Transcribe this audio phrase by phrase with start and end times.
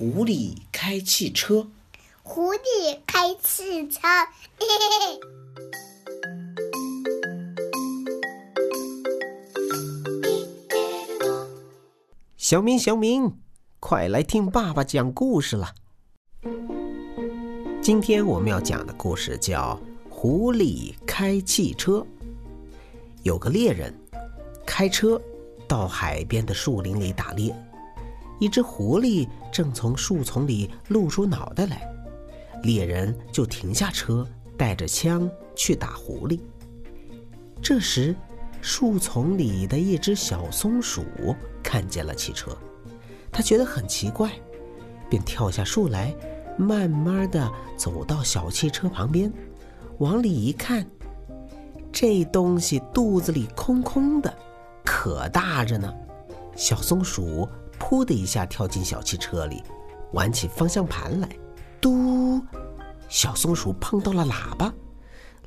[0.00, 1.68] 狐狸开汽车。
[2.22, 4.00] 狐狸开汽车，
[4.56, 5.20] 嘿嘿嘿。
[12.38, 13.36] 小明，小明，
[13.78, 15.74] 快来听爸爸讲故事了。
[17.82, 19.78] 今天我们要讲的故事叫
[20.08, 21.98] 《狐狸开汽车》。
[23.22, 23.94] 有个猎人
[24.64, 25.20] 开车
[25.68, 27.54] 到海边的树林里打猎，
[28.40, 31.88] 一只狐狸正从树丛里露出脑袋来，
[32.64, 34.26] 猎人就停下车，
[34.56, 36.40] 带着枪去打狐狸。
[37.62, 38.16] 这时，
[38.62, 41.04] 树丛里的一只小松鼠
[41.62, 42.56] 看见了汽车，
[43.30, 44.32] 它觉得很奇怪，
[45.10, 46.14] 便跳下树来，
[46.56, 49.30] 慢慢的走到小汽车旁边，
[49.98, 50.84] 往里一看。
[51.92, 54.34] 这东西肚子里空空的，
[54.82, 55.92] 可大着呢。
[56.56, 57.46] 小松鼠
[57.80, 59.60] “噗”的一下跳进小汽车里，
[60.12, 61.28] 玩起方向盘来。
[61.80, 62.40] 嘟！
[63.08, 64.72] 小松鼠碰到了喇叭，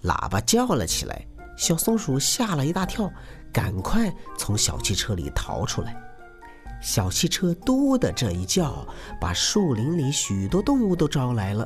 [0.03, 1.25] 喇叭叫了起来。
[1.55, 3.09] 小松鼠吓了一大跳，
[3.53, 5.95] 赶快从小汽车里逃出来。
[6.81, 8.85] 小汽车“嘟”的这一叫，
[9.21, 11.65] 把树林里许多动物都招来了。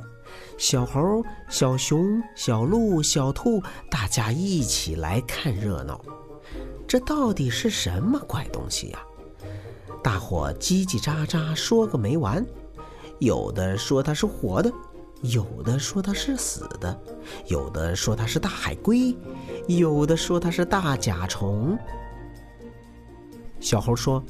[0.60, 6.00] 小猴、小熊、小鹿、小兔，大家一起来看热闹。
[6.88, 9.00] 这到底是什么怪东西呀？
[10.04, 12.46] 大伙叽叽喳喳说个没完。
[13.20, 14.72] 有的说它是活的，
[15.22, 17.00] 有的说它是死的，
[17.48, 19.16] 有的说它是大海龟，
[19.68, 21.78] 有的说它是大甲虫。
[23.60, 24.24] 小猴说：“，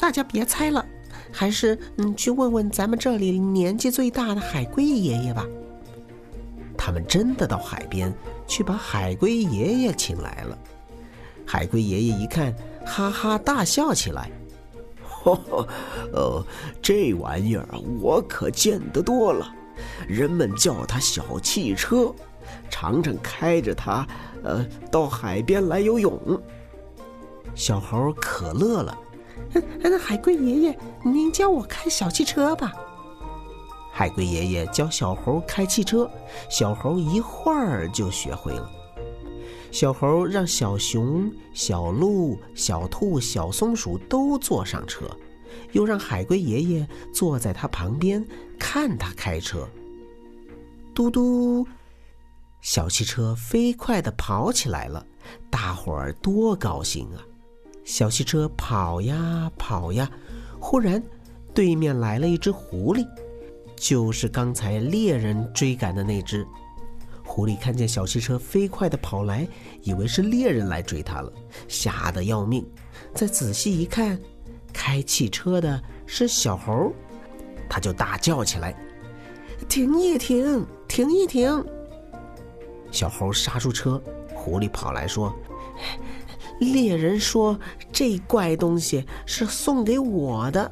[0.00, 0.84] 大家别猜了。”
[1.30, 5.46] 还是嗯，去问问咱们这里年纪最大的海龟爷爷吧。
[6.76, 8.12] 他们真的到海边
[8.46, 10.58] 去把海龟爷爷请来了。
[11.46, 12.52] 海龟爷爷一看，
[12.84, 14.30] 哈哈大笑起来
[15.22, 15.68] ：“呵呵，
[16.12, 16.46] 呃，
[16.80, 17.66] 这玩意儿
[18.00, 19.46] 我可见得多了，
[20.08, 22.12] 人们叫它小汽车，
[22.70, 24.06] 常常开着它，
[24.42, 26.18] 呃，到海边来游泳。”
[27.54, 28.98] 小猴可乐了。
[29.80, 32.72] 那海龟爷爷，您教我开小汽车吧。
[33.92, 36.10] 海龟爷爷教小猴开汽车，
[36.48, 38.70] 小猴一会儿就学会了。
[39.72, 45.06] 小猴让小熊、小鹿、小兔、小松鼠都坐上车，
[45.72, 48.22] 又让海龟爷爷坐在他旁边
[48.58, 49.66] 看他开车。
[50.94, 51.66] 嘟嘟，
[52.60, 55.04] 小汽车飞快地跑起来了，
[55.50, 57.24] 大伙儿多高兴啊！
[57.82, 60.08] 小汽车跑呀跑呀，
[60.60, 61.02] 忽然，
[61.54, 63.08] 对面来了一只狐狸，
[63.74, 66.46] 就是刚才猎人追赶的那只。
[67.34, 69.48] 狐狸看见小汽车飞快地跑来，
[69.80, 71.32] 以为是猎人来追它了，
[71.66, 72.62] 吓得要命。
[73.14, 74.20] 再仔细一看，
[74.70, 76.92] 开汽车的是小猴，
[77.70, 78.74] 他就大叫起来
[79.66, 81.64] ：“停一停，停一停！”
[82.92, 83.98] 小猴刹住车，
[84.34, 85.34] 狐狸跑来说。
[86.60, 87.58] 猎人说
[87.90, 90.70] ：“这怪东西是送给我的，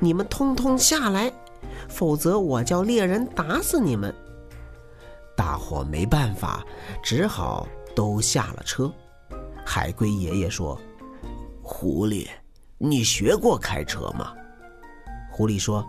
[0.00, 1.32] 你们通通下来，
[1.86, 4.12] 否则我叫猎人打死你们。”
[5.42, 6.64] 大伙没办法，
[7.02, 7.66] 只好
[7.96, 8.88] 都下了车。
[9.66, 10.80] 海龟爷爷说
[11.60, 12.28] ：“狐狸，
[12.78, 14.32] 你学过开车吗？”
[15.32, 15.84] 狐狸说：“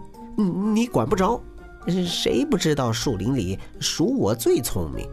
[0.73, 1.39] 你管不着，
[2.03, 5.07] 谁不知道树林里属我最聪明？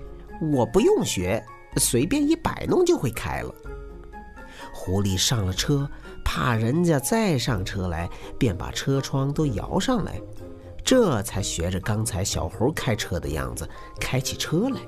[0.50, 1.44] 我不用学，
[1.76, 3.54] 随便一摆弄就会开了。”
[4.72, 5.86] 狐狸上了车，
[6.24, 8.08] 怕人家再上车来，
[8.38, 10.18] 便把车窗都摇上来，
[10.90, 13.64] 这才学着刚才小猴开车的样子
[14.00, 14.80] 开起车来。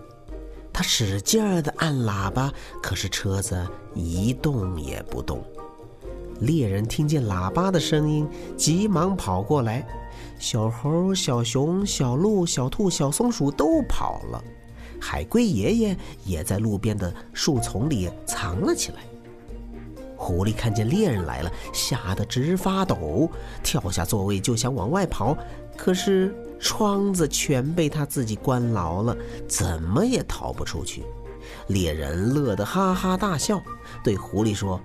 [0.72, 2.52] 他使劲儿地按喇叭，
[2.82, 3.64] 可是车子
[3.94, 5.44] 一动也不动。
[6.41, 9.86] 猎人听见喇叭的声音，急忙跑过来。
[10.41, 14.42] 小猴、小熊、小鹿、小兔、小松鼠都跑了，
[15.00, 19.04] 海龟爷爷也在路边的树丛里藏了起来。
[20.22, 23.28] 狐狸看见猎人来了，吓得直发抖，
[23.65, 25.37] 跳下座位就想往外跑，
[25.77, 29.16] 可是窗子全被他自己关牢了，
[29.48, 31.03] 怎么也逃不出去。
[31.66, 33.60] 猎人乐得哈哈大笑，
[34.04, 34.80] 对狐狸说：“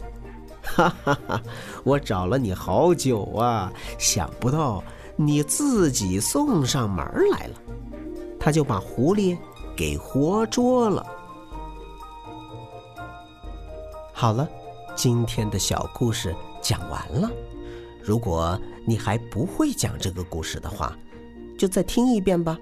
[0.66, 1.40] 哈哈哈，
[1.84, 4.84] 我找了你好久啊，想不到
[5.16, 7.62] 你自己送上门来了。”
[8.42, 9.38] 他就把狐狸
[9.76, 11.06] 给活捉了。
[14.12, 14.50] 好了。
[14.98, 17.30] 今天的小故事讲完了，
[18.02, 20.98] 如果你还不会讲这个故事的话，
[21.56, 22.58] 就再听一遍吧。